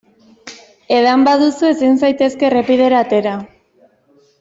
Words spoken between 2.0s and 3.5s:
zaitezke errepidera atera.